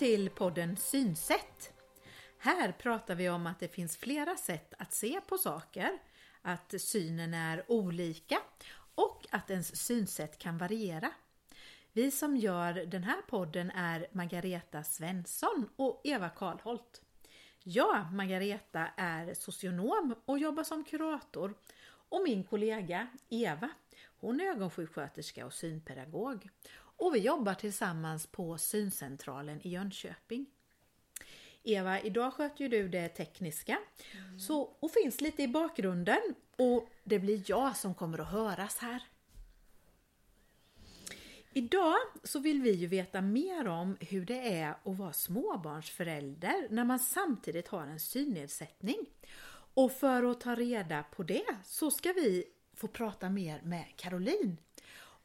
[0.00, 1.72] Välkommen till podden Synsätt.
[2.38, 5.98] Här pratar vi om att det finns flera sätt att se på saker,
[6.42, 8.38] att synen är olika
[8.94, 11.10] och att ens synsätt kan variera.
[11.92, 17.02] Vi som gör den här podden är Margareta Svensson och Eva Karlholt.
[17.62, 21.54] Jag, Margareta, är socionom och jobbar som kurator
[22.08, 23.70] och min kollega Eva,
[24.20, 26.48] hon är ögonsjuksköterska och synpedagog.
[26.98, 30.46] Och vi jobbar tillsammans på syncentralen i Jönköping.
[31.62, 33.78] Eva, idag sköter ju du det tekniska
[34.12, 34.40] mm.
[34.40, 39.02] så, och finns lite i bakgrunden och det blir jag som kommer att höras här.
[41.52, 46.84] Idag så vill vi ju veta mer om hur det är att vara småbarnsförälder när
[46.84, 49.06] man samtidigt har en synnedsättning.
[49.74, 52.44] Och för att ta reda på det så ska vi
[52.74, 54.56] få prata mer med Caroline.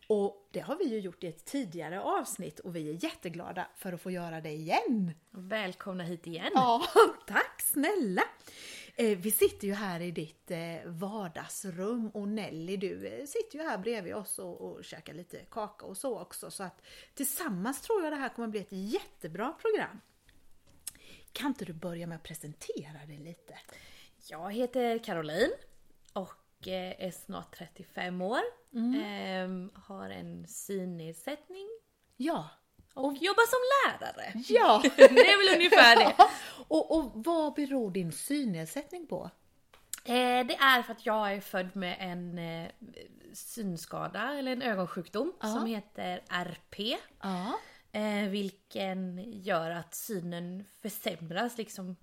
[0.08, 3.94] Och det har vi ju gjort i ett tidigare avsnitt och vi är jätteglada för
[3.94, 5.12] att få göra det igen.
[5.32, 6.52] Välkomna hit igen!
[6.54, 6.84] Ja,
[7.28, 8.24] tack snälla!
[8.96, 13.64] Eh, vi sitter ju här i ditt eh, vardagsrum och Nelly du eh, sitter ju
[13.64, 16.52] här bredvid oss och, och käkar lite kaka och så också.
[16.52, 16.82] Så att
[17.14, 20.02] tillsammans tror jag det här kommer bli ett jättebra program.
[21.32, 23.60] Kan inte du börja med att presentera dig lite?
[24.30, 25.54] Jag heter Caroline
[26.14, 28.63] och är snart 35 år.
[28.74, 29.04] Mm.
[29.04, 31.68] Ehm, har en synnedsättning.
[32.18, 32.50] Ja.
[32.94, 33.60] Och, och jobbar som
[34.00, 34.34] lärare.
[34.48, 34.82] Ja!
[34.96, 36.16] det är väl ungefär det.
[36.68, 39.30] och, och vad beror din synnedsättning på?
[40.06, 42.70] Eh, det är för att jag är född med en eh,
[43.34, 45.48] synskada, eller en ögonsjukdom, ja.
[45.48, 46.98] som heter RP.
[47.22, 47.60] Ja.
[47.92, 51.96] Eh, vilken gör att synen försämras liksom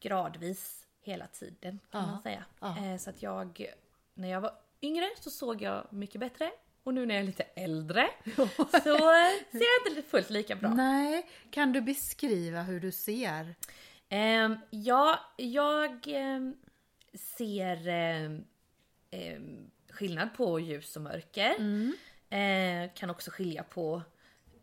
[0.00, 2.06] gradvis hela tiden kan ja.
[2.06, 2.44] man säga.
[2.60, 3.66] Eh, så att jag,
[4.14, 4.52] när jag var
[4.82, 6.50] yngre så såg jag mycket bättre
[6.88, 10.74] och nu när jag är lite äldre så ser jag inte fullt lika bra.
[10.74, 13.54] Nej, kan du beskriva hur du ser?
[14.10, 16.56] Um, ja, jag um,
[17.14, 17.88] ser
[19.36, 21.54] um, skillnad på ljus och mörker.
[21.58, 21.94] Mm.
[22.32, 24.02] Uh, kan också skilja på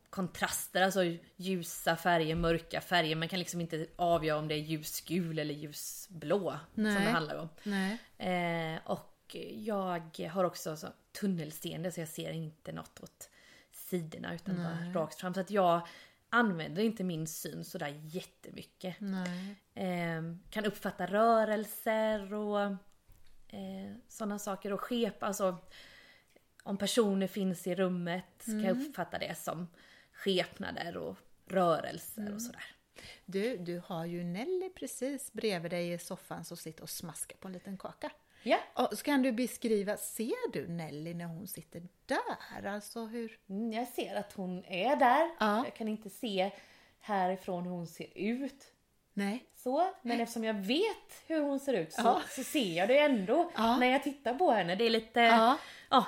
[0.09, 1.01] kontraster, alltså
[1.35, 3.15] ljusa färger, mörka färger.
[3.15, 6.95] Man kan liksom inte avgöra om det är ljusgul eller ljusblå Nej.
[6.95, 7.49] som det handlar om.
[7.63, 7.97] Nej.
[8.75, 9.14] Uh, och
[9.49, 13.29] jag har också så tunnelseende så jag ser inte något åt
[13.71, 14.65] sidorna utan Nej.
[14.65, 15.33] bara rakt fram.
[15.33, 15.87] Så att jag
[16.29, 18.95] använder inte min syn sådär jättemycket.
[19.73, 22.61] Eh, kan uppfatta rörelser och
[23.47, 25.57] eh, sådana saker och skep, alltså
[26.63, 28.59] om personer finns i rummet mm.
[28.59, 28.89] kan jag mm.
[28.89, 29.67] uppfatta det som
[30.11, 32.33] skepnader och rörelser mm.
[32.33, 32.75] och sådär.
[33.25, 37.47] Du, du har ju Nelly precis bredvid dig i soffan som sitter och smaskar på
[37.47, 38.11] en liten kaka.
[38.45, 38.57] Ja.
[38.73, 42.67] Och så kan du beskriva, ser du Nelly när hon sitter där?
[42.67, 43.39] Alltså hur?
[43.50, 45.29] Mm, jag ser att hon är där.
[45.39, 45.63] Ja.
[45.66, 46.51] Jag kan inte se
[47.00, 48.66] härifrån hur hon ser ut.
[49.13, 49.45] Nej.
[49.55, 52.22] Så, men eftersom jag vet hur hon ser ut så, ja.
[52.29, 53.78] så ser jag det ändå ja.
[53.78, 54.75] när jag tittar på henne.
[54.75, 55.57] Det är lite, ja.
[55.89, 56.05] ja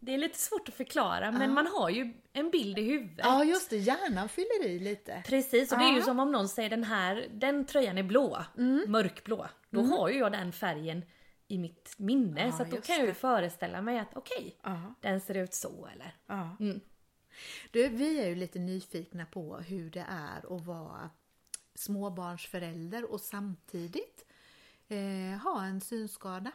[0.00, 3.20] det är lite svårt att förklara men man har ju en bild i huvudet.
[3.24, 5.22] Ja just det, hjärnan fyller i lite.
[5.26, 8.44] Precis, och det är ju som om någon säger den här, den tröjan är blå,
[8.58, 8.84] mm.
[8.86, 9.46] mörkblå.
[9.70, 9.92] Då mm.
[9.92, 11.02] har ju jag den färgen
[11.50, 12.46] i mitt minne.
[12.46, 15.88] Ja, så då kan jag ju föreställa mig att okej, okay, den ser ut så
[15.94, 16.16] eller.
[16.60, 16.80] Mm.
[17.70, 21.10] Du, vi är ju lite nyfikna på hur det är att vara
[21.74, 24.24] småbarnsförälder och samtidigt
[24.88, 26.52] eh, ha en synskada.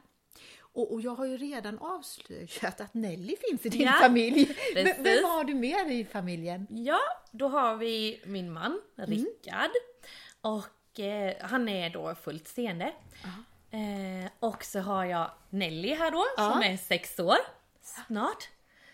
[0.59, 4.57] Och, och, jag har ju redan avslöjat att Nelly finns i din ja, familj.
[4.75, 6.67] Vem har du mer i familjen?
[6.69, 6.99] Ja,
[7.31, 9.53] då har vi min man Rickard.
[9.53, 10.55] Mm.
[10.57, 12.93] Och eh, han är då fullt seende.
[13.25, 13.43] Aha.
[13.75, 16.51] Eh, och så har jag Nelly här då, ja.
[16.51, 17.37] som är sex år.
[17.81, 18.49] Snart.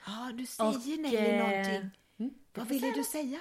[0.06, 1.90] Ja, du säger och, Nelly eh, någonting.
[2.20, 3.40] Mm, Vad ville du säga?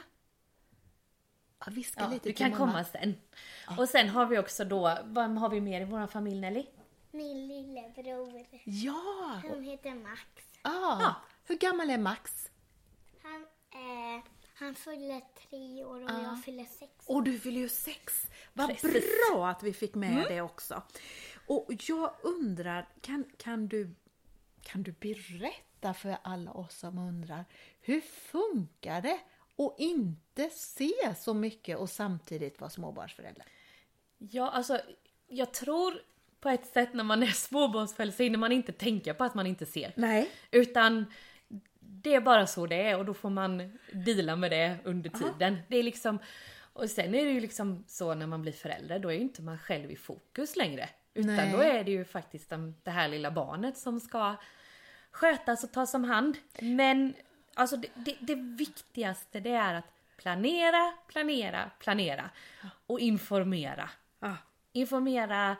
[1.64, 2.66] Ja, viska ja, lite Du kan mamma.
[2.66, 3.14] komma sen.
[3.66, 3.76] Ja.
[3.78, 6.66] Och sen har vi också då, vem har vi mer i vår familj Nelly?
[7.10, 8.46] Min lillebror.
[8.64, 9.40] Ja!
[9.48, 10.22] Han heter Max.
[10.62, 11.14] Ah, ja.
[11.44, 12.50] Hur gammal är Max?
[13.22, 14.24] Han, eh,
[14.54, 16.22] han fyller tre år och ah.
[16.22, 16.92] jag fyller sex.
[17.06, 18.26] Och du fyller ju sex!
[18.52, 19.04] Vad Precis.
[19.30, 20.24] bra att vi fick med mm.
[20.28, 20.82] det också.
[21.50, 23.94] Och jag undrar, kan, kan, du,
[24.62, 27.44] kan du berätta för alla oss som undrar,
[27.80, 29.18] hur funkar det
[29.64, 33.44] att inte se så mycket och samtidigt vara småbarnsförälder?
[34.18, 34.80] Ja, alltså
[35.28, 35.94] jag tror
[36.40, 39.46] på ett sätt när man är småbarnsförälder så hinner man inte tänka på att man
[39.46, 39.92] inte ser.
[39.96, 40.30] Nej.
[40.50, 41.04] Utan
[41.80, 45.54] det är bara så det är och då får man dela med det under tiden.
[45.54, 45.62] Aha.
[45.68, 46.18] Det är liksom,
[46.72, 49.42] och sen är det ju liksom så när man blir förälder, då är ju inte
[49.42, 50.88] man själv i fokus längre.
[51.14, 51.52] Utan Nej.
[51.52, 52.52] då är det ju faktiskt
[52.82, 54.36] det här lilla barnet som ska
[55.10, 56.36] skötas och tas om hand.
[56.60, 57.14] Men
[57.54, 62.30] alltså det, det, det viktigaste det är att planera, planera, planera
[62.86, 63.90] och informera.
[64.18, 64.36] Ja.
[64.72, 65.56] Informera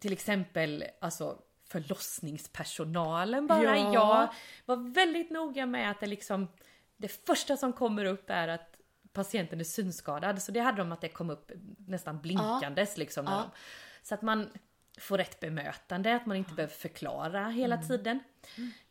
[0.00, 1.38] till exempel alltså
[1.68, 3.78] förlossningspersonalen bara.
[3.78, 3.92] Ja.
[3.94, 4.28] Jag
[4.66, 6.48] var väldigt noga med att det liksom
[6.96, 8.76] det första som kommer upp är att
[9.12, 10.42] patienten är synskadad.
[10.42, 13.24] Så det hade de att det kom upp nästan blinkandes liksom.
[13.24, 13.50] när Ja.
[14.02, 14.50] Så att man
[14.96, 17.88] får rätt bemötande, att man inte behöver förklara hela Mm.
[17.88, 18.20] tiden.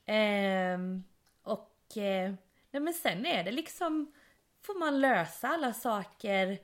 [0.05, 1.03] Ehm,
[1.43, 2.33] och eh,
[2.71, 4.13] nej men sen är det liksom,
[4.61, 6.57] får man lösa alla saker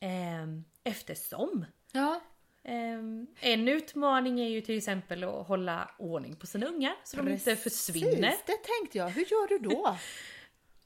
[0.00, 1.64] ehm, eftersom.
[1.92, 2.20] Ja,
[2.62, 7.28] Ehm, en utmaning är ju till exempel att hålla ordning på sina ungar så de
[7.28, 8.10] inte försvinner.
[8.30, 9.08] Precis, det tänkte jag.
[9.08, 9.96] Hur gör du då?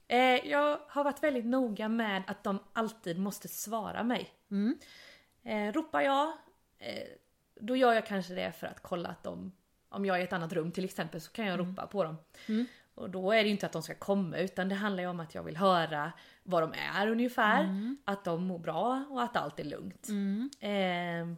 [0.07, 4.29] Eh, jag har varit väldigt noga med att de alltid måste svara mig.
[4.51, 4.77] Mm.
[5.43, 6.27] Eh, ropar jag,
[6.79, 7.07] eh,
[7.59, 9.51] då gör jag kanske det för att kolla att de,
[9.89, 11.65] om jag är i ett annat rum till exempel så kan jag Mm.
[11.69, 12.17] ropa på dem.
[12.95, 15.19] Och då är det ju inte att de ska komma utan det handlar ju om
[15.19, 16.11] att jag vill höra
[16.43, 17.63] var de är ungefär.
[17.63, 17.97] Mm.
[18.05, 20.07] Att de mår bra och att allt är lugnt.
[20.59, 21.37] Eh,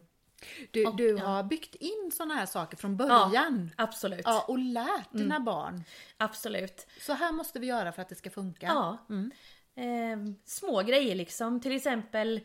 [0.70, 1.24] Du, Och- du ja.
[1.26, 3.70] har byggt in såna här saker från ja, början.
[3.76, 4.20] absolut.
[4.24, 5.44] Ja, och lärt dina Mm.
[5.44, 5.84] barn.
[6.16, 6.86] Absolut.
[7.00, 8.66] Så här måste vi göra för att det ska funka.
[8.66, 9.06] Ja.
[9.10, 9.30] Mm.
[9.74, 11.60] Eh, små grejer liksom.
[11.60, 12.40] Till exempel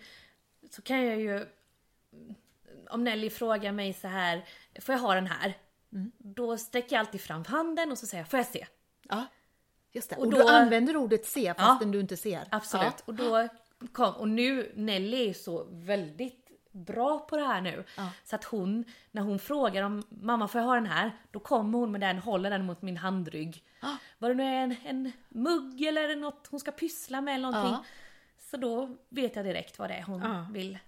[0.70, 1.46] så kan jag ju
[2.90, 4.46] om Nelly frågar mig så här,
[4.82, 5.54] får jag ha den här?
[5.94, 6.12] Mm.
[6.18, 8.68] Då sträcker jag alltid fram handen och så säger jag, får jag se?
[9.10, 9.26] Ja,
[9.92, 10.16] just det.
[10.16, 12.48] Och Och, då- du använder ordet se fastän du inte ser.
[12.52, 12.86] Absolut.
[12.98, 13.04] Ja.
[13.06, 13.48] Och då
[13.92, 16.38] kom, och nu, Nelly är så väldigt
[16.72, 17.84] bra på det här nu.
[17.98, 18.10] Ja.
[18.24, 21.12] Så att hon, när hon frågar om mamma får jag ha den här?
[21.32, 23.64] Då kommer hon med den, håller den mot min handrygg.
[23.80, 23.96] Ah.
[24.18, 27.72] Vad det nu en, en mugg eller något hon ska pyssla med eller någonting.
[27.74, 27.84] Ja.
[28.52, 30.48] Så då vet jag direkt vad det är hon Ja.
[30.52, 30.80] vill,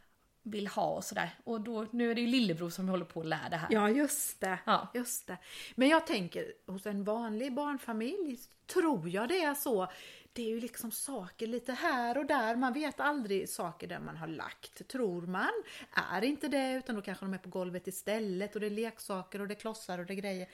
[0.43, 1.29] vill ha och sådär.
[1.43, 3.67] Och då, nu är det ju lillebror som håller på att lära det här.
[3.71, 4.59] Ja, just det.
[4.65, 4.87] Ja.
[4.93, 5.37] just det.
[5.75, 9.87] Men jag tänker, hos en vanlig barnfamilj tror jag det är så.
[10.33, 12.55] Det är ju liksom saker lite här och där.
[12.55, 15.63] Man vet aldrig saker där man har lagt, tror man.
[16.11, 19.41] Är inte det, utan då kanske de är på golvet istället och det är leksaker
[19.41, 20.49] och det är klossar och det är grejer.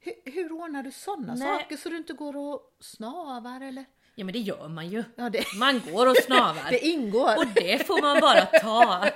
[0.00, 3.84] Hur, hur ordnar du sådana saker så du inte går och snavar eller?
[4.14, 5.04] Ja men det gör man ju.
[5.16, 6.66] Ja, det, Man går och snavar.
[6.70, 7.36] det ingår.
[7.36, 9.08] Och det får man bara ta.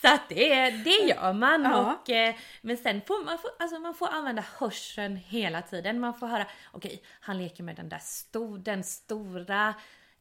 [0.00, 1.62] Så att det, det gör man.
[1.64, 1.94] Ja.
[2.02, 6.00] Och, eh, men sen får man, får, alltså man får använda hörseln hela tiden.
[6.00, 9.74] Man får höra, okej han leker med den där stor, den stora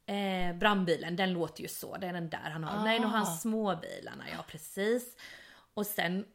[0.06, 1.16] eh, brandbilen.
[1.16, 2.84] Den låter ju så, det är den där han har.
[2.84, 3.38] Nej nu har han Ah.
[3.38, 5.16] småbilarna, ja precis.
[5.74, 6.26] Och sen,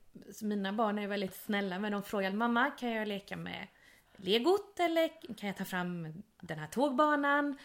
[0.42, 3.66] mina barn är väldigt snälla men de frågar mamma kan jag leka med
[4.16, 7.58] legot eller kan jag ta fram den här tågbanan?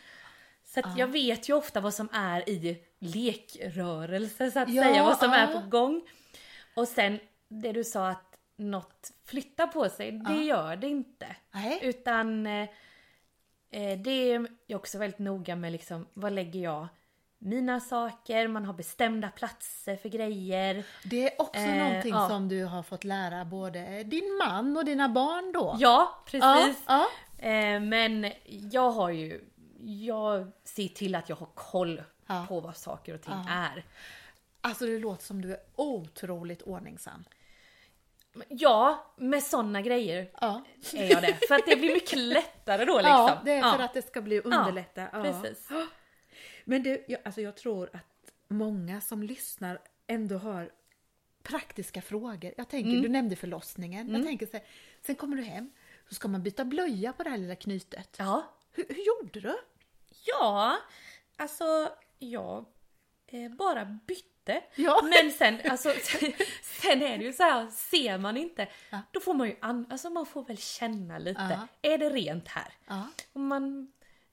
[0.63, 5.03] Så att jag vet ju ofta vad som är i lekrörelse så att Ja, säga,
[5.03, 5.61] vad som är ja.
[5.61, 6.01] på gång.
[6.75, 11.35] Och sen det du sa att något flyttar på sig, det gör det inte.
[11.51, 11.79] Nej.
[11.81, 12.69] Utan eh,
[13.71, 16.87] eh, det är jag också väldigt noga med liksom, vad lägger jag
[17.43, 20.83] mina saker, man har bestämda platser för grejer.
[21.03, 22.27] Det är också Eh, någonting ja.
[22.29, 25.75] som du har fått lära både din man och dina barn då.
[25.79, 26.83] Ja, precis.
[26.87, 27.07] Ja,
[27.37, 28.31] Eh, men
[28.71, 29.41] jag har ju,
[29.79, 32.45] jag ser till att jag har koll Ja.
[32.47, 33.53] på vad saker och ting Ja.
[33.53, 33.85] är.
[34.61, 37.23] Alltså det låter som du är otroligt ordningsam.
[38.47, 40.61] Ja, med sådana grejer Ja,
[40.93, 41.47] är jag det.
[41.47, 43.11] För att det blir mycket lättare då liksom.
[43.11, 45.01] ja det är för Ja, att det ska bli underlätta.
[45.13, 45.69] Ja, Precis.
[46.65, 50.71] Men du, jag, alltså jag tror att många som lyssnar ändå har
[51.43, 52.53] praktiska frågor.
[52.57, 53.01] Jag tänker, Mm.
[53.01, 54.09] du nämnde förlossningen.
[54.15, 54.65] Jag tänker så här,
[55.01, 55.71] sen kommer du hem,
[56.09, 58.15] så ska man byta blöja på det här lilla knytet.
[58.19, 58.43] Ja.
[58.71, 59.55] Hur, hur gjorde du?
[60.25, 60.77] Ja,
[61.35, 61.89] alltså
[62.19, 62.65] jag
[63.27, 64.61] eh, bara bytte.
[64.75, 65.01] Ja.
[65.03, 65.93] Men sen, alltså,
[66.63, 68.99] sen är det ju så här, ser man inte, Ja.
[69.11, 71.67] då får man ju an, alltså man får väl känna lite.
[71.81, 71.91] Ja.
[71.91, 72.73] Är det rent här?
[72.87, 73.07] Ja.
[73.33, 73.91] Och man,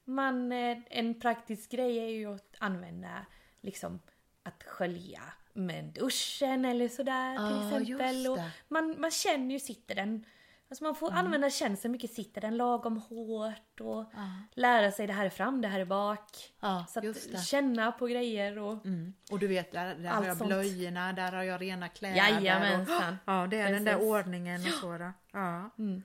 [0.09, 3.27] man, eh, en praktisk grej är ju att använda
[3.61, 4.01] liksom
[4.43, 5.23] att skölja
[5.53, 8.27] med duschen eller sådär Ja, till exempel.
[8.27, 8.39] Och
[8.69, 10.25] man, man känner ju, sitter den
[10.71, 14.31] Alltså man får använda känseln mycket, sitter den lagom hårt och Ja.
[14.55, 16.31] lära sig det här är fram, det här är bak.
[16.61, 19.15] Ja, så att känna på grejer och Mm.
[19.31, 20.49] Och du vet, där, där har jag sånt.
[20.49, 22.17] blöjorna, där har jag rena kläder.
[22.17, 23.13] Jajamensan.
[23.13, 24.09] Och, ja, det är den där Precis.
[24.09, 25.13] ordningen och så.
[25.33, 25.71] Ja.
[25.79, 26.03] Mm.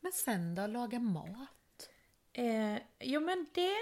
[0.00, 1.48] Men sen då, laga mat?
[2.38, 3.74] Eh, jo men det,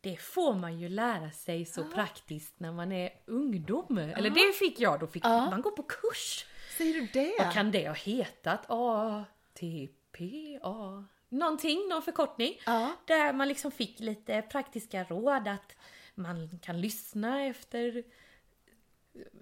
[0.00, 3.98] det får man ju lära sig så praktiskt när man är ungdom.
[3.98, 5.50] Eller det fick jag, då fick Ja.
[5.50, 6.46] man gå på kurs.
[6.78, 7.34] Säger du det?
[7.38, 8.66] Vad kan det ha hetat?
[8.68, 10.58] ATP?
[10.62, 11.04] A...
[11.28, 12.60] Någonting, någon förkortning.
[12.66, 12.92] Ja.
[13.06, 15.76] Där man liksom fick lite praktiska råd att
[16.14, 18.04] man kan lyssna efter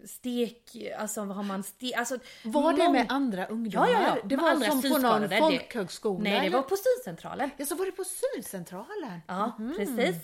[0.07, 3.89] stek, alltså vad har man stek, alltså Var det mång- med andra ungdomar?
[3.89, 4.23] Ja, ja, ja.
[4.25, 5.23] Det var andra som på någon.
[5.23, 6.23] Det- folkhögskola?
[6.25, 7.51] Nej, det var på syncentralen.
[7.57, 9.21] Ja, så var det på syncentralen?
[9.27, 10.17] Ja, precis.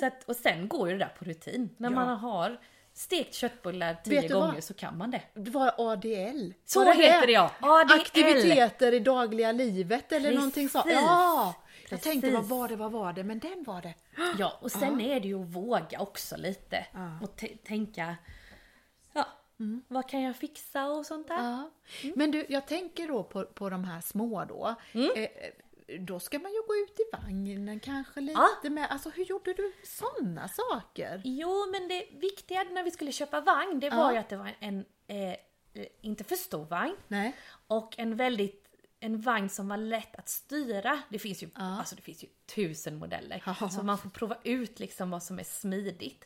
[0.00, 1.70] Så att, och sen går ju det där på rutin.
[1.76, 2.00] När Mm.
[2.00, 2.06] Ja.
[2.06, 2.60] man har
[2.94, 4.42] stekt köttbullar tio Vet vad?
[4.48, 5.22] gånger så kan man det.
[5.34, 6.52] Det var ADL.
[6.64, 7.50] Så var heter det ja!
[7.60, 7.92] ADL.
[8.00, 10.36] Aktiviteter i dagliga livet eller Precis.
[10.38, 10.82] någonting så.
[10.86, 11.54] Ja!
[11.82, 12.04] Jag Precis.
[12.04, 13.24] tänkte vad var det, vad var det?
[13.24, 13.94] Men den var det.
[14.38, 16.86] Ja, och sen är det ju att våga också lite.
[16.92, 16.98] Ja.
[16.98, 17.22] Mm.
[17.22, 18.16] Och tänka,
[19.56, 21.42] ja, vad kan jag fixa och sånt där.
[21.42, 21.70] Ja.
[22.14, 24.74] Men du, jag tänker då på, på de här små då.
[24.92, 25.10] Mm.
[25.16, 25.28] Eh,
[26.00, 28.70] då ska man ju gå ut i vagnen kanske lite Ja.
[28.70, 31.20] med, alltså hur gjorde du sådana saker?
[31.24, 34.12] Jo, men det viktiga när vi skulle köpa vagn, det var Ja.
[34.12, 35.36] ju att det var en, eh,
[36.00, 37.36] inte för stor vagn, Nej.
[37.66, 38.60] och en väldigt
[39.00, 40.98] en vagn som var lätt att styra.
[41.08, 43.42] Det finns ju, alltså det finns ju tusen modeller.
[43.60, 43.68] Ja.
[43.70, 46.24] Så man får prova ut liksom vad som är smidigt.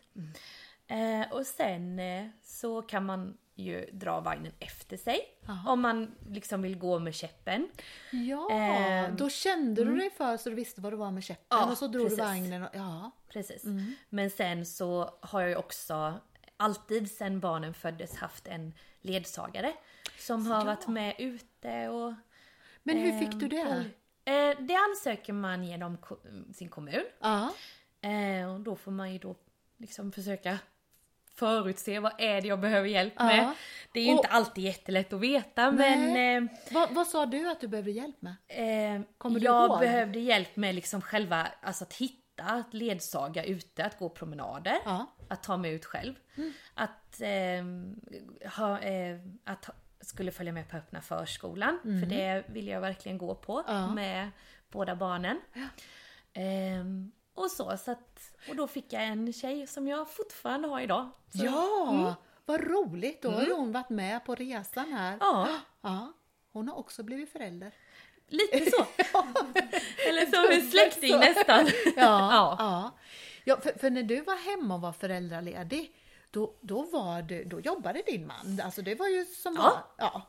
[0.88, 5.20] Eh, och sen eh, så kan man ju dra vagnen efter sig.
[5.66, 7.68] Om man liksom vill gå med käppen.
[8.12, 11.44] Ja, Ehm, då kände du dig för så du visste vad det var med käppen
[11.48, 12.18] Ja, och så drog precis.
[12.18, 13.10] du vagnen och, ja.
[13.28, 13.64] Precis.
[14.08, 16.14] Men sen så har jag ju också
[16.56, 19.72] alltid sen barnen föddes haft en ledsagare.
[20.18, 22.14] Som har varit med ute och...
[22.82, 23.64] Men hur ehm, fick du det?
[23.64, 25.96] på- Eh, det ansöker man genom
[26.54, 27.04] sin kommun.
[27.20, 27.52] Ja.
[28.00, 29.36] Eh, och då får man ju då
[29.76, 30.58] liksom försöka
[31.38, 33.24] förutse vad är det jag behöver hjälp Ja.
[33.24, 33.52] med.
[33.92, 35.98] Det är ju Och- inte alltid jättelätt att veta Nej.
[36.12, 38.34] men eh, Vad, vad sa du att du behövde hjälp med?
[38.48, 39.80] Eh, Kommer du jag ihåg?
[39.80, 44.78] behövde hjälp med liksom själva, alltså att hitta, att ledsaga ute, att gå promenader.
[44.84, 45.06] Ja.
[45.28, 46.14] Att ta mig ut själv.
[46.74, 48.00] Att, ehm,
[48.56, 51.78] ha, eh, att skulle följa med på öppna förskolan.
[51.82, 53.94] För det ville jag verkligen gå på Ja.
[53.94, 54.30] med
[54.70, 55.40] båda barnen.
[56.32, 60.80] Ehm, och så, så att, och då fick jag en tjej som jag fortfarande har
[60.80, 61.08] idag.
[61.32, 62.14] Så, Ja,
[62.44, 63.22] vad roligt!
[63.22, 65.16] Då har ju hon varit med på resan här.
[65.20, 65.48] Ja,
[65.80, 66.12] Ja,
[66.52, 67.72] hon har också blivit förälder.
[68.28, 68.86] lite så.
[70.08, 71.66] Eller som en släkting nästan.
[71.66, 72.56] Ja, ja.
[72.58, 72.90] Ja.
[73.44, 73.60] ja.
[73.60, 75.92] för, för när du var hemma och var föräldraledig,
[76.30, 78.60] då, då, var du, då jobbade din man.
[78.64, 79.62] Alltså det var ju som Ja.
[79.62, 80.22] var, ja.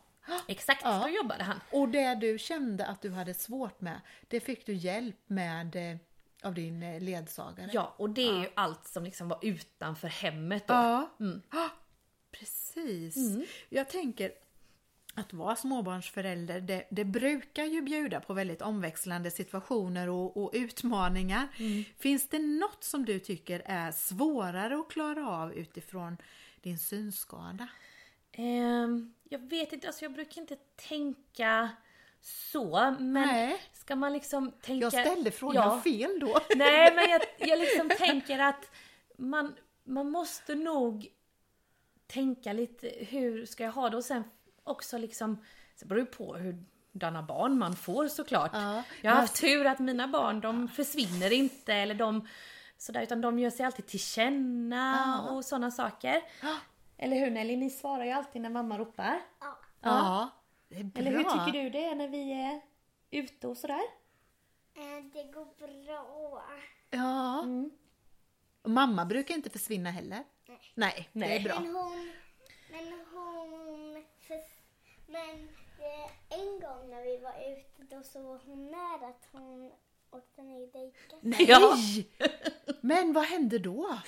[0.48, 1.02] Exakt, Ja.
[1.04, 1.60] då jobbade han.
[1.72, 5.98] Och det du kände att du hade svårt med, det fick du hjälp med eh,
[6.44, 7.70] av din eh, ledsagare.
[7.74, 10.74] Ja, och det är ju allt som liksom var utanför hemmet då.
[10.74, 11.10] Ja.
[11.20, 11.42] Mm.
[11.50, 11.70] Ah,
[12.32, 13.38] Precis.
[13.70, 14.32] Jag tänker
[15.14, 21.48] att vara småbarnsförälder, det, det brukar ju bjuda på väldigt omväxlande situationer och, och utmaningar.
[21.98, 26.18] Finns det något som du tycker är svårare att klara av utifrån
[26.62, 27.68] din synskada?
[28.32, 31.70] Ehm, jag vet inte, alltså jag brukar inte tänka
[32.22, 33.62] så, men Nej.
[33.74, 34.86] ska man liksom tänka...
[34.86, 35.82] Jag ställde frågan Ja.
[35.82, 36.40] fel då.
[36.56, 38.72] Nej, men jag, jag liksom tänker att
[39.18, 41.08] man, man måste nog
[42.08, 44.24] tänka lite hur ska jag ha det och sen
[44.64, 45.44] också liksom,
[45.76, 48.52] så beror det på hurdana barn man får såklart.
[48.54, 48.84] Ja.
[49.02, 52.28] Jag har haft tur att mina barn de försvinner inte eller de
[52.78, 56.22] sådär utan de gör sig alltid till känna och sådana saker.
[56.98, 57.56] Eller hur Nelly?
[57.58, 59.20] Ni svarar ju alltid när mamma ropar.
[59.40, 59.58] Ja.
[59.82, 60.39] Ja, det.
[60.70, 62.62] Eller hur tycker du det är när vi är
[63.12, 63.82] ute och sådär?
[64.74, 65.46] Eh, Det går
[65.86, 66.44] bra.
[66.90, 67.42] Ja.
[67.44, 67.72] Mm.
[68.62, 70.24] Och mamma brukar inte försvinna heller.
[70.74, 71.44] Nej, det är Nej.
[71.44, 71.60] bra.
[71.60, 72.12] Men hon...
[72.72, 74.04] Men hon...
[75.08, 75.40] Men
[75.80, 79.72] eh, en gång när vi var ute då så var hon nära att hon
[80.12, 81.18] åkte ner i diket.
[81.22, 81.46] Nej!
[81.50, 81.76] Ja.
[82.82, 84.00] Men vad hände då?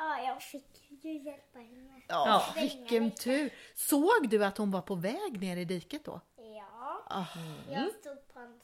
[0.00, 0.64] Ja, jag fick
[1.02, 2.00] ju hjälpa henne.
[2.08, 3.50] Ja, vilken tur!
[3.74, 6.20] Såg du att hon var på väg ner i diket då?
[6.36, 7.24] Ja, Ah,
[7.70, 8.60] jag stod på andra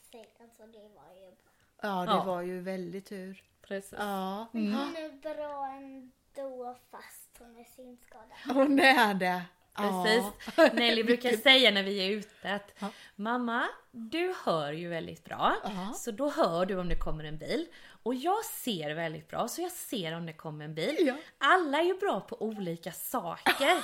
[0.57, 1.51] så det var ju bra.
[1.81, 2.23] Ja, det Ja.
[2.23, 3.43] var ju väldigt tur.
[3.61, 3.93] Precis.
[3.99, 8.27] Ja, Men hon är bra ändå fast hon är synskadad.
[8.45, 9.41] hon är det.
[9.73, 10.23] Precis.
[10.57, 10.69] Ja.
[10.73, 12.87] Nelly brukar säga när vi är ute att Ja.
[13.15, 15.55] Mamma, du hör ju väldigt bra.
[15.63, 15.93] Ja.
[15.93, 17.67] Så då hör du om det kommer en bil.
[18.07, 20.95] Och jag ser väldigt bra så jag ser om det kommer en bil.
[20.99, 21.15] Ja.
[21.37, 23.83] Alla är ju bra på olika saker.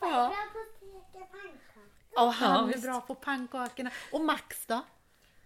[0.00, 0.36] Pannkakor.
[2.16, 3.90] Och han Ja, är bra på pannkakorna.
[4.12, 4.80] Och Max då?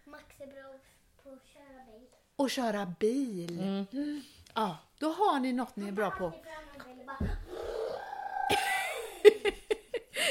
[0.04, 0.78] Max är bra
[1.22, 2.08] på att köra bil.
[2.37, 3.61] Och köra bil.
[3.61, 4.22] Mm.
[4.54, 6.32] Ja, då har ni något ni är bra på.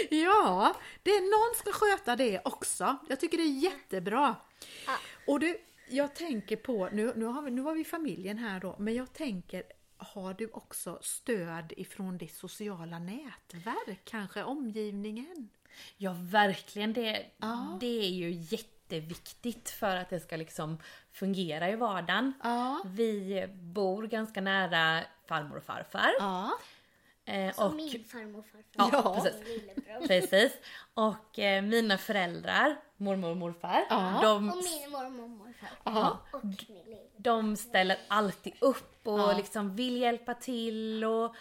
[0.09, 2.97] Ja, det är någon ska sköta det också.
[3.09, 4.35] Jag tycker det är jättebra.
[4.87, 4.93] Ja.
[5.27, 5.57] Och du,
[5.91, 9.13] jag tänker på, nu, nu, har vi, nu var vi familjen här då, men jag
[9.13, 9.63] tänker,
[9.97, 15.49] har du också stöd ifrån ditt sociala nätverk, kanske omgivningen?
[15.97, 16.93] Ja, verkligen.
[16.93, 17.77] Det, Ja.
[17.79, 20.77] det är ju jätteviktigt för att det ska liksom
[21.11, 22.33] fungera i vardagen.
[22.43, 22.81] Ja.
[22.85, 26.11] Vi bor ganska nära farmor och farfar.
[26.19, 26.51] Ja.
[27.25, 28.63] Eh, Som och, min farmor och farfar.
[28.73, 29.21] Ja, Ja.
[29.23, 30.07] precis.
[30.07, 30.57] Precis.
[30.93, 34.19] Och eh, mina föräldrar, mormor och morfar, Ja.
[34.23, 35.69] de, Och min mormor och morfar.
[35.83, 36.17] Ja.
[36.33, 39.37] Och min de ställer alltid upp och Ja.
[39.37, 41.35] liksom vill hjälpa till och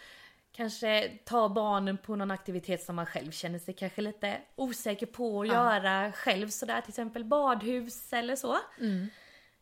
[0.53, 5.41] kanske ta barnen på någon aktivitet som man själv känner sig kanske lite osäker på
[5.41, 5.55] att Ja.
[5.55, 8.57] göra själv sådär till exempel badhus eller så.
[8.81, 9.07] Mm.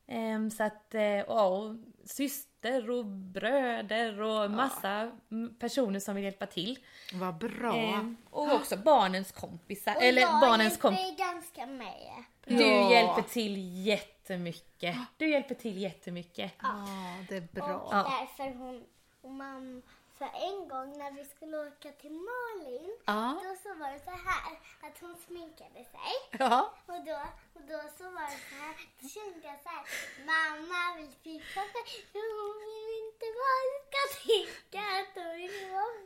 [0.07, 6.25] Ehm, så att, eh, ja, och syster och bröder och massa mm, personer som vill
[6.25, 6.79] hjälpa till.
[7.15, 7.75] Vad bra.
[7.77, 11.17] Ehm, och också barnens kompisar, Och eller jag barnens hjälper kompisar.
[11.33, 12.25] ganska med.
[12.45, 12.91] Du Ja.
[12.91, 14.97] hjälper till jättemycket.
[15.17, 16.53] Du hjälper till jättemycket.
[16.63, 16.85] Ja,
[17.29, 17.77] det är bra.
[17.79, 17.97] Och Ja.
[18.21, 18.85] därför hon
[19.23, 19.83] och mamma,
[20.19, 23.41] för en gång när vi skulle åka till Malin, Ja.
[23.45, 26.13] då så var det så här att hon sminkade sig.
[26.39, 26.73] Ja.
[26.87, 27.19] Och då,
[27.55, 28.75] och då så var det så här,
[29.17, 29.83] jag så här,
[30.27, 31.13] mamma vill
[31.73, 35.99] sig för hon vill inte bara ska tycka att hon vill vara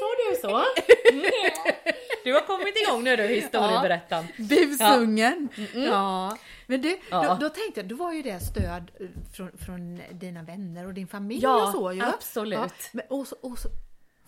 [0.00, 0.64] Sa du så?
[2.24, 4.26] Du har kommit igång nu du, historieberättaren.
[4.36, 5.48] Busungen!
[5.74, 6.36] Ja.
[6.66, 7.22] Men du, Ja.
[7.22, 9.06] då, då tänkte jag, då var ju det stöd eh,
[9.36, 12.02] från, från dina vänner och din familj Ja, och så ju.
[12.02, 12.72] absolut.
[12.92, 13.68] Men, och så, och så,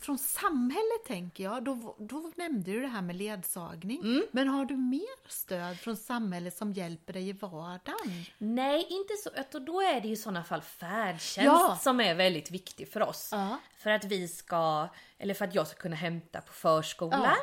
[0.04, 4.00] från samhället tänker jag, då, då nämnde du det här med ledsagning.
[4.00, 4.22] Mm.
[4.32, 8.24] Men har du mer stöd från samhället som hjälper dig i vardagen?
[8.38, 9.58] Nej, inte så.
[9.58, 11.78] Då är det i sådana fall färdtjänst Ja.
[11.80, 13.28] som är väldigt viktig för oss.
[13.32, 13.58] Ja.
[13.78, 17.34] För att vi ska, eller för att jag ska kunna hämta på förskola.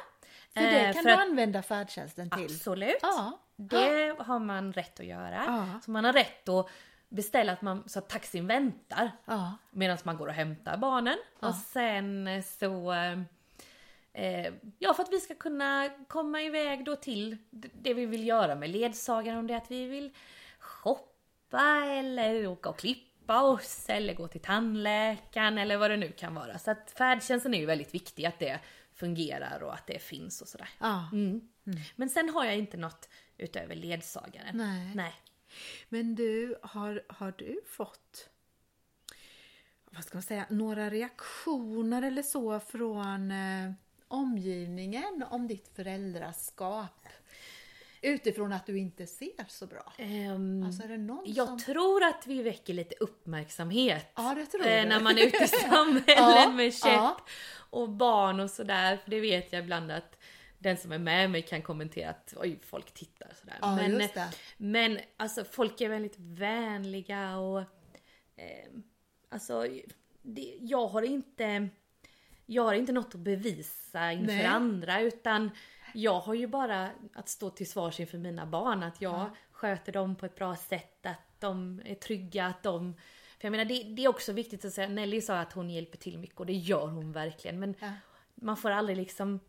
[0.53, 2.43] För det Eh, kan för du att- använda färdtjänsten till.
[2.45, 2.97] Absolut.
[3.01, 3.39] Ja.
[3.55, 5.43] Det har man rätt att göra.
[5.47, 5.79] Ja.
[5.85, 6.67] Så man har rätt att
[7.11, 9.57] beställa att man, så att taxin väntar Ja.
[9.71, 11.17] medan man går och hämtar barnen.
[11.39, 12.91] Och sen så...
[14.13, 17.37] Eh, ja, för att vi ska kunna komma iväg då till
[17.73, 19.39] det vi vill göra med ledsagaren.
[19.39, 20.11] Om det är att vi vill
[20.59, 26.35] shoppa eller åka och klippa oss eller gå till tandläkaren eller vad det nu kan
[26.35, 26.59] vara.
[26.59, 28.59] Så att färdtjänsten är ju väldigt viktig, att det
[28.93, 30.69] fungerar och att det finns och sådär.
[30.79, 31.09] Ja.
[31.13, 31.49] Mm.
[31.95, 34.57] Men sen har jag inte något utöver ledsagaren.
[34.57, 34.91] Nej.
[34.95, 35.13] Nej.
[35.89, 38.29] Men du, har, har du fått
[39.91, 43.71] vad ska man säga, några reaktioner eller så från eh,
[44.07, 47.07] omgivningen om ditt föräldraskap?
[48.01, 49.93] Utifrån att du inte ser så bra.
[49.97, 50.83] Ehm, Alltså
[51.25, 51.59] jag som...
[51.59, 54.11] tror att vi väcker lite uppmärksamhet.
[54.15, 57.25] Ja, eh, när man är ute i samhället Ja, med käpp ja.
[57.69, 58.97] och barn och sådär.
[58.97, 60.17] För det vet jag ibland att
[60.61, 63.57] den som är med mig kan kommentera att oj, folk tittar sådär.
[63.61, 64.01] Ja, men,
[64.57, 67.59] men alltså folk är väldigt vänliga och
[68.35, 68.69] eh,
[69.29, 69.67] alltså
[70.21, 71.69] det, jag har inte
[72.45, 74.45] jag har inte något att bevisa inför Nej.
[74.45, 75.49] andra utan
[75.93, 80.15] jag har ju bara att stå till svars inför mina barn att jag sköter dem
[80.15, 82.93] på ett bra sätt, att de är trygga, att de
[83.39, 85.97] för jag menar det, det är också viktigt att säga, Nelly sa att hon hjälper
[85.97, 87.91] till mycket och det gör hon verkligen men Ja.
[88.35, 89.39] man får aldrig liksom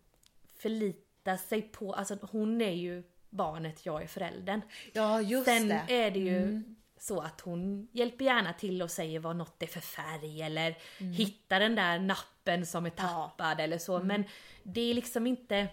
[0.56, 1.01] förlita
[1.48, 4.60] sig på, alltså hon är ju barnet, jag är föräldern.
[4.92, 5.84] Ja, just Sen det.
[5.88, 6.62] är det ju
[6.98, 11.60] så att hon hjälper gärna till och säger vad något är för färg eller hittar
[11.60, 13.98] den där nappen som är tappad eller så.
[13.98, 14.24] Men
[14.62, 15.68] det är liksom inte...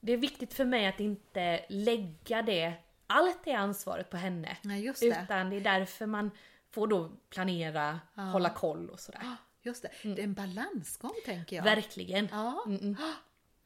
[0.00, 2.72] Det är viktigt för mig att inte lägga det,
[3.06, 4.56] allt det ansvaret på henne.
[4.62, 5.06] Nej, just det.
[5.24, 6.30] Utan det är därför man
[6.70, 9.36] får då planera, hålla koll och sådär.
[9.62, 9.90] Just det.
[10.02, 11.64] Det är en balansgång tänker jag.
[11.64, 12.28] Verkligen.
[12.32, 12.64] Ja.
[12.66, 12.96] Mm,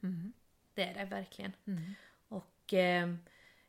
[0.03, 0.33] mm.
[0.77, 1.53] Det är det verkligen.
[1.67, 1.81] Mm.
[2.27, 3.07] Och eh,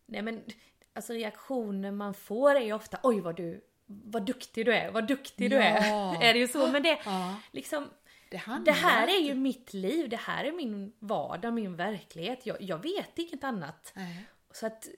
[0.06, 0.44] nej men
[0.92, 5.06] alltså reaktioner man får är ju ofta oj vad du vad duktig du är, vad
[5.06, 5.62] duktig du Ja.
[5.62, 6.22] är.
[6.28, 7.36] är det ju så men det Ja.
[7.50, 7.90] liksom
[8.30, 12.46] Det, det här är ju mitt liv, det här är min vardag, min verklighet.
[12.46, 13.92] Jag, jag vet inget annat.
[13.96, 14.24] Nej.
[14.50, 14.88] Så att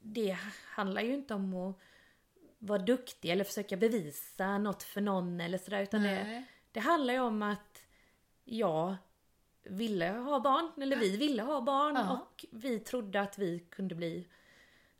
[0.00, 1.76] det handlar ju inte om att
[2.58, 7.20] vara duktig eller försöka bevisa något för någon eller sådär utan det, det handlar ju
[7.20, 7.82] om att
[8.44, 8.96] jag
[9.64, 12.12] ville ha barn, eller vi ville ha barn Ja.
[12.12, 14.26] och vi trodde att vi kunde bli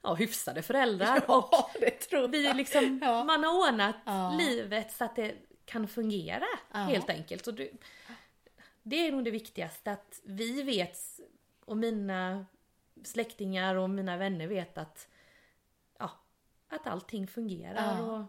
[0.02, 1.24] ja, hyfsade föräldrar.
[1.28, 3.24] Ja, och det tror vi liksom, Ja.
[3.24, 4.36] man har ordnat Ja.
[4.38, 7.46] livet så att det kan fungera helt enkelt.
[7.46, 7.70] Och det,
[8.82, 10.98] det är nog det viktigaste att vi vet
[11.64, 12.46] och mina
[13.04, 15.08] släktingar och mina vänner vet att
[15.98, 16.10] ja,
[16.68, 18.24] att allting fungerar och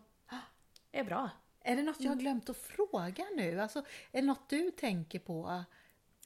[0.91, 1.29] är bra.
[1.65, 3.59] Är det något jag har glömt att fråga nu?
[3.61, 3.79] Alltså,
[4.11, 5.63] är det något du tänker på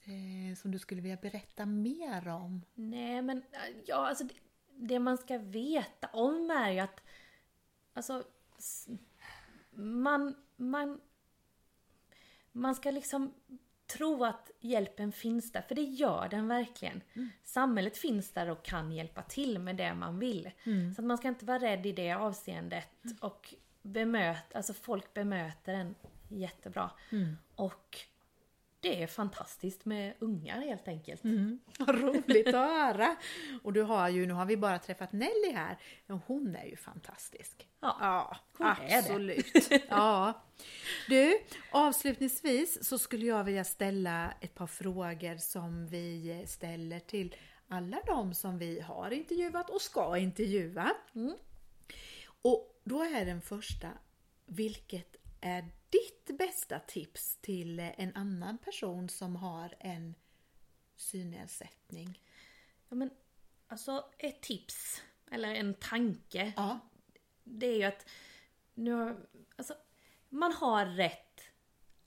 [0.07, 2.61] eh, som du skulle vilja berätta mer om?
[2.75, 3.43] Nej men
[3.85, 4.33] ja, alltså det,
[4.75, 7.03] det man ska veta om är ju att
[7.93, 8.23] alltså
[9.73, 11.01] man, man
[12.51, 13.33] man ska liksom
[13.87, 17.01] tro att hjälpen finns där, för det gör den verkligen.
[17.43, 20.51] Samhället finns där och kan hjälpa till med det man vill.
[20.95, 22.89] Så att man ska inte vara rädd i det avseendet
[23.19, 25.95] och bemöta, alltså folk bemöter en
[26.27, 26.91] jättebra.
[27.55, 27.97] Och
[28.87, 31.21] det är fantastiskt med ungar helt enkelt.
[31.79, 33.15] Vad roligt att höra!
[33.63, 36.75] Och du har ju, nu har vi bara träffat Nelly här, men hon är ju
[36.77, 37.67] fantastisk.
[37.79, 38.97] Ja, Ja, hon är det.
[38.97, 39.69] absolut.
[39.89, 40.33] Ja.
[41.09, 41.39] Du,
[41.71, 47.35] avslutningsvis så skulle jag vilja ställa ett par frågor som vi ställer till
[47.67, 50.91] alla de som vi har intervjuat och ska intervjua.
[51.15, 51.33] Mm.
[52.41, 53.87] Och då är den första,
[54.45, 60.15] vilket är ditt bästa tips till en annan person som har en
[60.95, 62.21] synnedsättning?
[62.89, 63.09] Ja, men
[63.67, 66.79] alltså ett tips, eller en tanke, Ja.
[67.43, 68.05] det är ju att
[68.73, 69.73] nu alltså,
[70.29, 71.41] man har rätt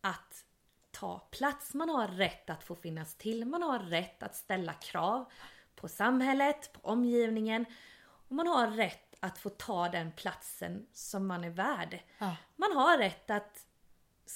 [0.00, 0.44] att
[0.90, 5.32] ta plats, man har rätt att få finnas till, man har rätt att ställa krav
[5.74, 7.64] på samhället, på omgivningen
[8.02, 11.98] och man har rätt att få ta den platsen som man är värd.
[12.18, 12.36] Ja.
[12.56, 13.66] Man har rätt att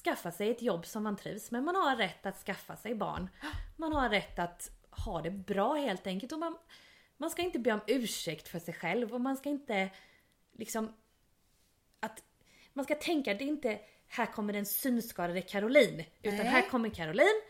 [0.05, 3.31] skaffa sig ett jobb som man trivs med, man har rätt att skaffa sig barn.
[3.77, 6.59] Man har rätt att ha det bra helt enkelt och man,
[7.17, 9.91] man ska inte be om ursäkt för sig själv och man ska inte
[10.53, 10.93] liksom
[12.01, 12.23] att
[12.73, 16.47] man ska tänka att det är inte här kommer den synskadade Caroline utan Nej.
[16.47, 17.43] här kommer Caroline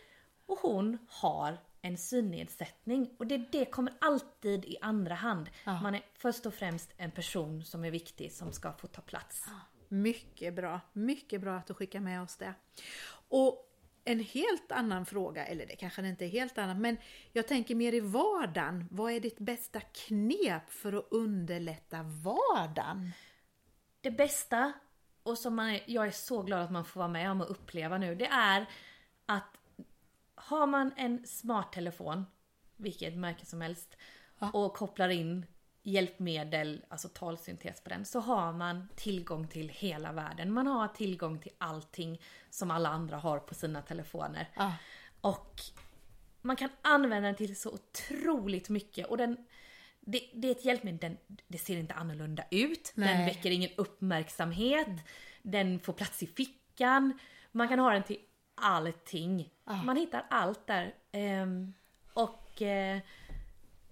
[0.46, 5.50] och hon har en synnedsättning och det, det kommer alltid i andra hand.
[5.64, 5.80] Ja.
[5.82, 9.44] Man är först och främst en person som är viktig som ska få ta plats.
[9.88, 12.54] Mycket bra, mycket bra att du skickar med oss det.
[13.28, 13.70] Och
[14.04, 16.96] en helt annan fråga, eller det kanske inte är helt annan, men
[17.32, 18.88] jag tänker mer i vardagen.
[18.90, 23.10] Vad är ditt bästa knep för att underlätta vardagen?
[24.00, 24.72] Det bästa,
[25.22, 27.98] och som man jag är så glad att man får vara med om och uppleva
[27.98, 28.66] nu, det är
[29.26, 29.58] att
[30.46, 32.26] har man en smarttelefon,
[32.76, 33.96] vilket märke som helst,
[34.38, 34.50] Ja.
[34.50, 35.46] och kopplar in
[35.82, 40.52] hjälpmedel, alltså talsyntes på den, så har man tillgång till hela världen.
[40.52, 44.48] Man har tillgång till allting som alla andra har på sina telefoner.
[44.56, 44.72] Ja.
[45.20, 45.60] Och
[46.42, 49.06] man kan använda den till så otroligt mycket.
[49.06, 49.36] Och den,
[50.00, 51.16] det, det är ett hjälpmedel, den,
[51.48, 52.92] det ser inte annorlunda ut.
[52.94, 53.26] Den Nej.
[53.26, 54.88] väcker ingen uppmärksamhet.
[55.42, 57.18] Den får plats i fickan.
[57.52, 58.18] Man kan ha den till
[58.54, 59.50] allting.
[59.64, 59.82] Ja.
[59.82, 60.94] Man hittar allt där.
[61.12, 61.74] Ehm,
[62.12, 62.98] och eh,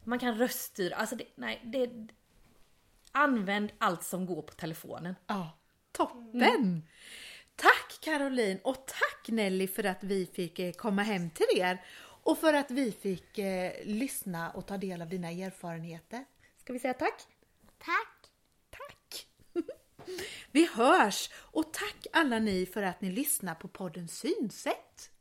[0.04, 0.96] man kan röststyra.
[0.96, 2.08] Alltså det, nej, det,
[3.12, 5.14] använd allt som går på telefonen.
[5.26, 5.58] Ja,
[5.92, 6.82] toppen!
[7.56, 11.84] Tack Caroline och tack Nelly för att vi fick eh, komma hem till er
[12.24, 16.24] och för att vi fick eh, lyssna och ta del av dina erfarenheter.
[16.56, 16.94] Ska vi säga?
[16.94, 17.26] Tack!
[17.78, 18.21] Tack!
[20.50, 25.11] Vi hörs och tack alla ni för att ni lyssnar på podden Synsätt.